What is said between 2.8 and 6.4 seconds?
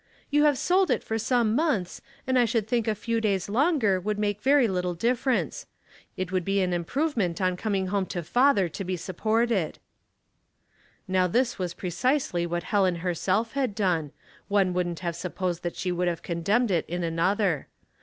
a few days longer would make very little difference; it